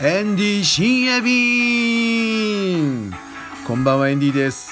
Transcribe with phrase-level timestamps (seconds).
[0.00, 3.12] エンディ深夜便
[3.66, 4.70] こんばんはエンディです。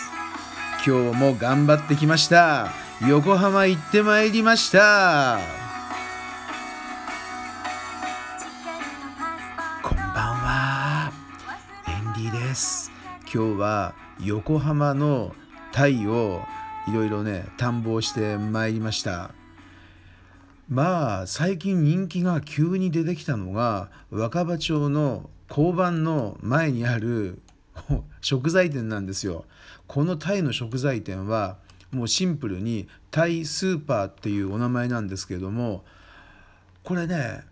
[0.87, 2.71] 今日も頑張ってきました。
[3.09, 5.41] 横浜行ってまいりました。
[9.83, 11.11] こんばんは
[11.89, 12.93] エンディです。
[13.23, 15.35] 今日は横浜の
[15.73, 16.41] タイを
[16.87, 19.33] いろいろね探訪してまいりました。
[20.69, 27.41] まあ最近人気が急に出てきたのが若葉町の交番の前にある
[28.21, 29.45] 食材店なんですよ。
[29.87, 31.59] このタイの食材店は
[31.93, 35.85] もうシンプルにタイスーパーっていうお名前なんですけれども
[36.83, 37.45] これね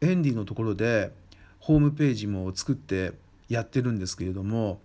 [0.00, 1.12] エンディのところで
[1.58, 3.12] ホームページも作って
[3.50, 4.80] やってるんですけれども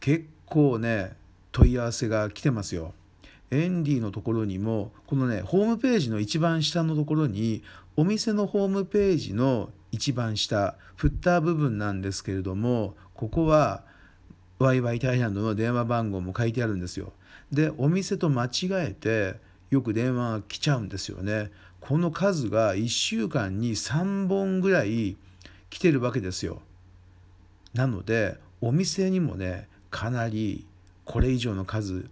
[0.00, 1.14] 結構ね
[1.52, 2.94] 問い合わせが来てますよ。
[3.50, 7.62] エンディのところにもこのねホームページの一番下のところに
[7.96, 13.84] お店のホームページの一番下フッター部分なんですけれどもここは
[14.58, 17.12] ワイワイタイランドの電話番号も書いてあるんですよ。
[17.52, 19.36] でお店と間違えて
[19.70, 21.50] よく電話が来ちゃうんですよね。
[21.80, 25.16] この数が1週間に3本ぐらい
[25.70, 26.62] 来てるわけですよ。
[27.74, 30.66] なのでお店にもねかなり
[31.04, 32.08] これ以上の数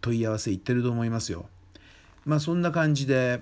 [0.00, 1.46] 問い合わせ行ってると思いますよ。
[2.24, 3.40] まあそんな感じで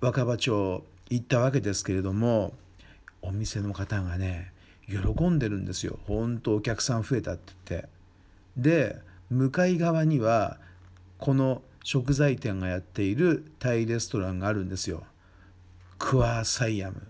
[0.00, 2.52] 若葉町行ったわけですけれども
[3.22, 4.52] お店の方がね
[4.88, 5.98] 喜んでるんですよ。
[6.06, 7.88] 本当お客さん増えたって言って。
[8.56, 8.98] で
[9.30, 10.58] 向かい側には
[11.18, 15.04] この食材店がやっているタイレストランがあるんですよ。
[15.98, 17.02] クワーサイアム。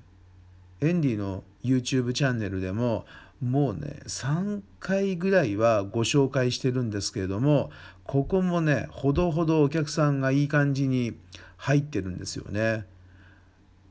[0.80, 3.06] エンディの YouTube チャンネルでも
[3.42, 7.70] もうね3回ぐらいはご紹介してるんですけれども
[8.06, 11.16] ここもねほどほどお客さんがいい感じに
[11.56, 12.86] 入ってるんですよね。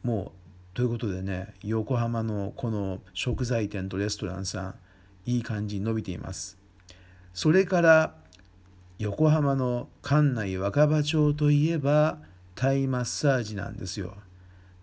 [0.03, 4.75] もうということでね横浜のこの食材店とレストランさん
[5.25, 6.57] いい感じに伸びています。
[7.33, 8.15] それから
[8.99, 12.19] 横浜の館内若葉町といえば
[12.55, 14.15] タイマッサージなんですよ。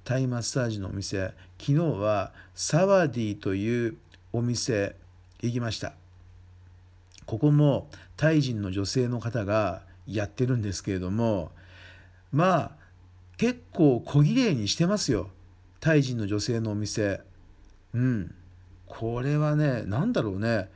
[0.05, 3.97] タイマッサージのお店昨日はサワディという
[4.33, 4.97] お店
[5.41, 5.95] 行きました
[7.27, 11.53] ここもタイ人の女性の方がやってるんですけれども
[12.33, 12.73] まあ
[13.37, 15.31] 結構小綺麗にしてますよ。
[15.81, 17.21] タイ人の女性のお店。
[17.93, 18.35] うん。
[18.87, 20.71] これはね何だろうね。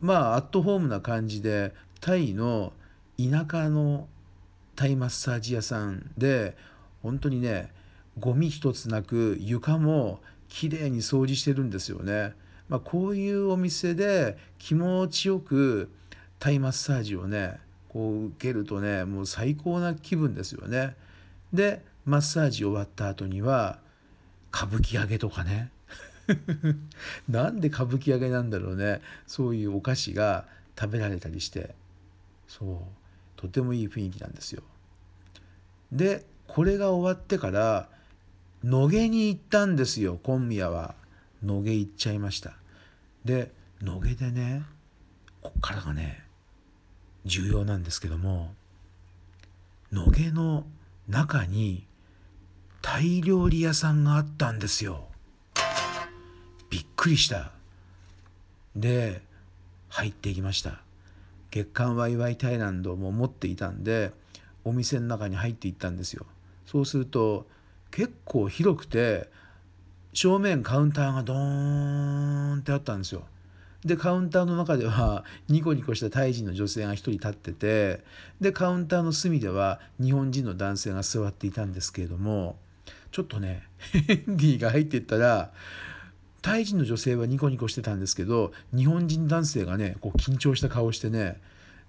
[0.00, 2.72] まあアットホームな感じでタイの
[3.18, 4.06] 田舎の
[4.76, 6.56] タイマッサージ屋さんで
[7.02, 7.72] 本当にね
[8.18, 12.34] ゴミ一つなく床もきれいに掃除してるんですよね。
[12.68, 15.90] まあ、こういうお店で気持ちよく
[16.38, 17.58] タイマッサージをね
[17.88, 20.94] こう受けるとねもう最高な気分ですよね。
[21.52, 23.78] でマッサージ終わった後には
[24.54, 25.70] 歌舞伎揚げとかね
[27.28, 30.46] なんで歌舞伎揚げなんだろうねそういうお菓子が
[30.78, 31.74] 食べられたりして
[32.46, 32.78] そう
[33.36, 34.62] とてもいい雰囲気なんですよ。
[35.92, 37.88] でこれが終わってから
[38.64, 40.94] 野毛に行ったんですよ今夜は。
[41.44, 42.54] 野毛行っちゃいました。
[43.24, 44.62] で野毛でね
[45.40, 46.24] こっからがね
[47.24, 48.54] 重要なんですけども
[49.92, 50.64] 野毛の
[51.08, 51.86] 中に
[52.82, 55.08] タイ料理屋さんがあったんですよ。
[56.70, 57.52] びっくりした。
[58.76, 59.22] で
[59.88, 60.80] 入っていきました。
[61.50, 64.12] 月刊ワイワイタイランドも持っていたんで
[64.64, 66.26] お店の中に入っていったんですよ。
[66.66, 67.46] そうすると
[67.90, 69.30] 結構広くて
[70.20, 73.22] 正面カウンターがドーンってあったんですよ。
[73.84, 78.02] でカウンターの中では ニコニコしたタイ人の女性が1人立ってて
[78.40, 82.58] でカウンターの隅では日本人の男性が座っていたんですけれども
[83.12, 85.52] ちょっとね ヘンディが入っていったら
[86.42, 91.40] タイ人の女性はニコニコしてたんですけど日本人男性がねこう緊張した顔してね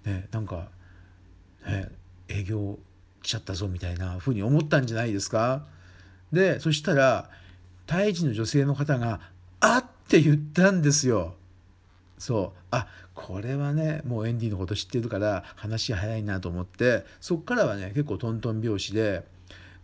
[0.05, 0.69] ねなんか、
[1.65, 1.89] ね、
[2.27, 2.77] 営業
[3.23, 5.65] 来ちゃったぞみたいな風に思ったんじゃないですか？
[6.31, 7.31] でそしたら
[7.89, 9.19] タイ人の女性の方が
[9.61, 11.33] 「あっ!」て言ったんですよ。
[12.19, 19.23] そうあこれはねもうエンディのこと知ってるから話早いなと思ってそっからはね結構トントン拍子で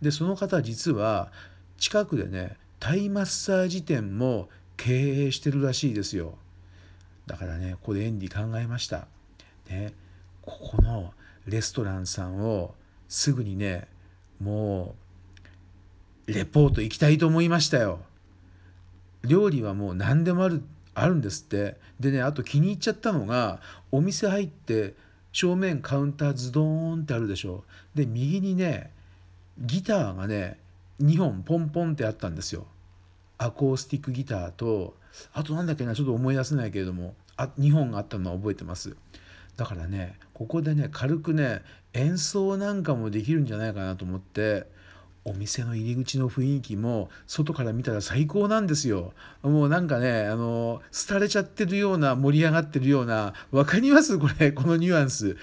[0.02, 1.32] でその方実は
[1.78, 6.38] 近くでねタイマッサージ店も経営してるらしいですよ
[7.26, 9.08] だからねここでエンディ考えました、
[9.70, 9.94] ね、
[10.44, 11.14] ここの
[11.48, 12.76] レストランさんを
[13.08, 13.88] すぐにね
[14.40, 15.05] もう
[16.28, 18.00] レポート行きたいと思いましたよ。
[19.24, 20.64] 料理はもう何でもある
[20.94, 21.78] あるんですって。
[22.00, 23.60] でねあと気に入っちゃったのが
[23.92, 24.94] お店入って
[25.32, 27.64] 正面カウンターズドーンってあるでしょ。
[27.94, 28.92] で右にね
[29.60, 30.60] ギターがね
[31.02, 32.66] 2本ポンポンってあったんですよ。
[33.38, 34.96] アコースティックギターと
[35.34, 38.96] あとなんだっけなちょっと思い出せないけれどもあ2本があったのは覚えてます。
[39.58, 41.62] だからねここでね軽くね
[41.94, 44.68] 演奏なんかもできるんじゃないかなと思って
[45.28, 49.12] お店の入り口の雰囲気も外から見たら最高なんですよ。
[49.42, 55.36] もうなんかね、あの、廃れちゃってるような、盛り上がってるような、わかりますこれ、 このニュアンス。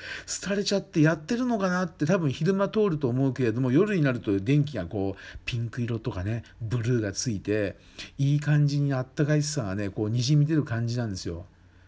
[0.47, 7.77] 廃れちゃってやってるのかなって多分昼間通ると思うけれども、夜になると電気がこう、ピンク色とかね、ブルーがついて、
[8.19, 11.47] いい感じにあったかいさがね、こう、にじみ出る感じなんですよ。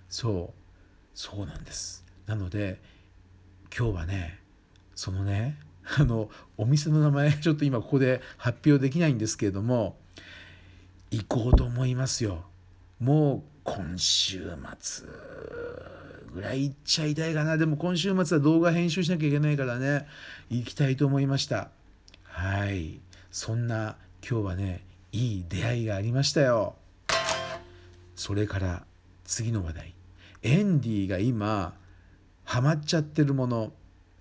[0.08, 0.61] そう。
[1.14, 2.05] そうなんです。
[2.26, 2.81] なので、
[3.76, 4.40] 今日はね、
[4.97, 5.58] そのね、
[5.99, 9.99] あのお店の名前 ちょっと今ここで発表できないんですけれども
[11.11, 12.45] 行こうと思いますよ。
[12.99, 14.51] もう今週
[14.81, 15.07] 末
[16.33, 17.57] ぐらい行っちゃいたいかな。
[17.57, 20.07] でも今週末は動画編集しなきゃいけないからね
[20.51, 21.71] 行きたいと思いました。
[22.25, 23.01] はい。
[23.31, 23.97] そんな
[24.29, 26.75] 今日はねいい出会いがありましたよ。
[28.17, 28.85] それから
[29.25, 29.95] 次の話題。
[30.43, 31.75] エンディが今
[32.45, 33.73] ハマっちゃってるもの。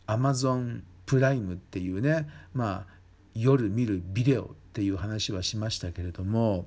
[0.05, 2.93] Amazon プライムっていうねまあ
[3.35, 6.65] 夜見るビデオっていう話はしましたけれども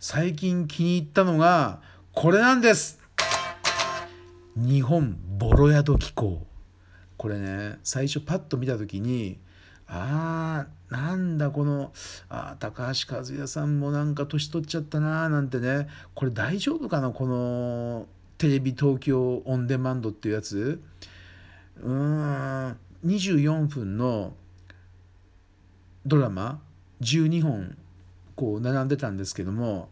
[0.00, 1.80] 最近気に入ったのが
[2.12, 3.00] これなんです。
[4.56, 6.46] 日本ボロ宿機構。
[7.16, 9.38] これね最初パッと見た時に
[9.86, 11.92] あーなんだこの
[12.28, 15.88] あ高橋和也さんもなんか年取っちゃったなーなんてね。
[16.14, 18.06] これ大丈夫かなこの
[18.38, 20.80] テレビ東京オンデマンドっていうやつ？
[21.82, 22.76] うーん。
[23.04, 24.34] 24分の
[26.06, 26.60] ドラマ
[27.00, 27.76] 12本
[28.34, 29.88] こう並んでたんですけども、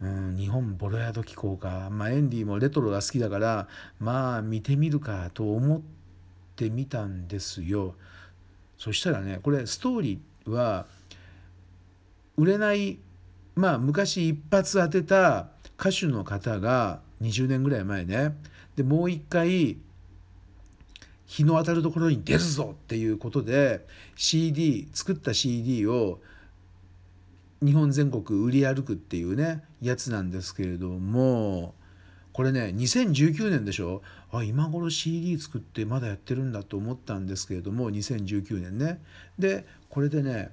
[0.00, 3.68] うん、日本ボロ宿機構か、まあ、エンディもレトロが好きだから
[3.98, 5.80] まあ見てみるかと思っ
[6.56, 7.94] てみたんですよ。
[8.78, 10.86] そしたらねこれストーリーは
[12.36, 12.98] 売れない
[13.54, 15.48] まあ昔一発当てた
[15.78, 18.36] 歌手の方が20年ぐらい前ね
[18.76, 19.78] でもう一回
[21.26, 23.84] 日の当たるところに出るぞっていうことで
[24.14, 26.20] CD 作った CD を
[27.62, 31.74] 日本全国売り歩くっていうねやつなんですけれども
[32.32, 34.02] これね2019年でしょ？
[34.30, 39.00] あ今頃 CD 作ってまだやってるんだと思ったんですけれども2019年ね
[39.38, 40.50] でこれでね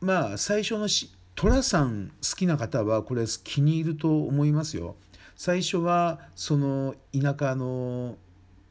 [0.00, 0.88] まあ最初の
[1.34, 4.94] 寅さん好きな方はこれ気に入ると思いますよ。
[5.34, 8.16] 最初はその田舎の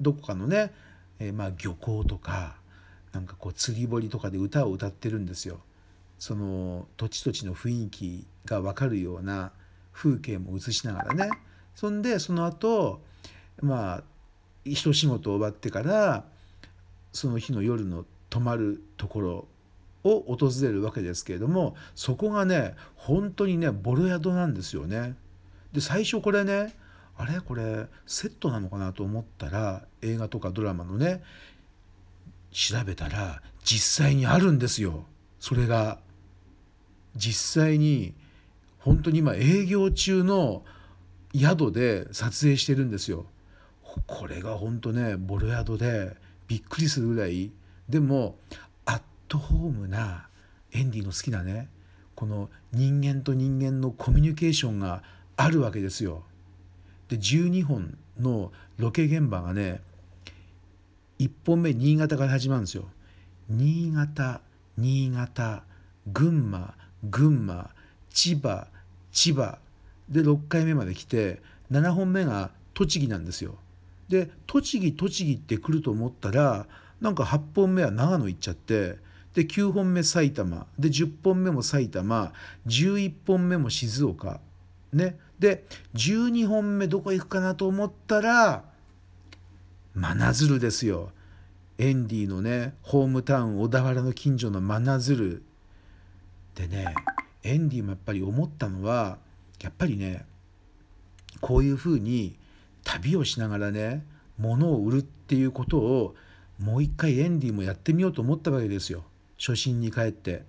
[0.02, 0.74] どこかのね
[1.20, 2.56] えー、まあ漁港とか
[3.14, 5.60] なんかこう釣り堀とかで歌を歌ってるんですよ。
[6.20, 9.52] その土地土地の雰囲気が分かるような
[9.92, 11.30] 風景も映しながらね
[11.76, 13.02] そんでその後
[13.62, 14.04] まあ
[14.64, 16.26] 一仕事終わってから
[17.12, 19.48] その日の夜の泊まるところ
[20.04, 25.16] を訪れるわけですけれどもそこがね本当にねボロ宿なんですよね。
[25.72, 26.74] で最初これね
[27.18, 27.40] あれ？
[27.42, 31.24] これセットなのかなと思ったら映画とかドラマのね
[32.52, 35.06] 調べたら実際にあるんですよ。
[35.40, 36.00] それが。
[37.18, 38.14] 実際に
[38.78, 40.64] 本当に今営業中の
[41.34, 43.26] 宿で撮影してるんですよ。
[44.06, 46.18] これが本当ねボロ宿で
[46.50, 47.52] びっくりするぐらい。
[47.88, 48.38] でも
[48.84, 50.28] アットホームな
[50.74, 51.70] エンディの好きなね
[52.16, 55.02] この人間と人間のコミュニケーションが
[55.38, 56.24] あるわけですよ。
[57.16, 59.82] で12本のロケ現場がね
[61.20, 62.90] 1本目新潟から始まるんですよ。
[63.48, 64.42] 新潟
[64.78, 65.64] 新潟
[66.12, 66.76] 群馬
[67.10, 67.70] 群馬
[68.10, 68.68] 千葉
[69.14, 69.60] 千葉
[70.10, 71.42] で6回目まで来て
[71.72, 73.56] 7本目が栃木なんですよ。
[74.10, 76.68] で栃木栃木って来ると思ったら
[77.00, 78.98] なんか8本目は長野行っちゃって
[79.34, 82.34] で9本目埼玉で10本目も埼玉
[82.68, 84.42] 11本目も静岡
[84.92, 85.66] ねで
[85.96, 88.64] 12本目どこ行くかなと思ったら
[89.94, 91.12] 真鶴ですよ。
[91.78, 95.44] エンディのねホームタウン小田原の近所の真鶴。
[96.56, 96.94] でね
[97.44, 99.18] エンディもやっぱり思ったのは
[99.62, 100.26] やっぱりね
[101.42, 102.38] こういうふうに
[102.84, 104.06] 旅をしながらね
[104.38, 106.16] 物を売るっていうことを
[106.60, 109.04] もう一回エンディもやってみようと思ったわけですよ。
[109.38, 110.44] 初心に帰って、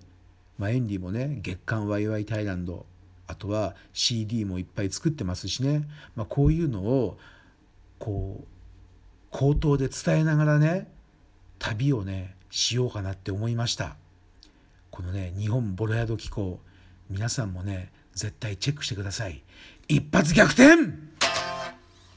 [0.57, 2.85] まあ、エンディもね月刊ワイワイタイランド。
[3.27, 5.83] あとは CD もいっぱい作ってますしね、
[6.15, 7.17] まあ、こういうのを
[7.99, 8.47] こう
[9.31, 10.89] 口頭で伝えながらね
[11.59, 13.95] 旅をねしようかなって思いました。
[14.89, 16.59] このね日本ボロ宿機構
[17.09, 19.43] 皆さんもね絶対チェックしてください。
[19.87, 21.07] 一発逆転!